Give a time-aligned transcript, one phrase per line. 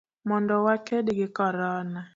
[0.29, 2.01] mondo waked gi Corona.